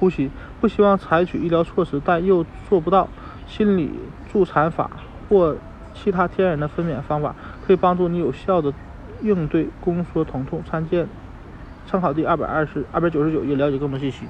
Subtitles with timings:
[0.00, 0.30] 呼吸
[0.62, 3.06] 不希望采取医疗措施但又做不到
[3.46, 3.90] 心理
[4.32, 4.90] 助产法
[5.28, 5.54] 或
[5.92, 7.34] 其他天然的分娩方法
[7.66, 8.72] 可以帮助你有效的
[9.20, 10.62] 应对宫缩疼痛。
[10.64, 11.06] 参见
[11.86, 14.24] 参考第二百二十二百九十九页了解更多信息。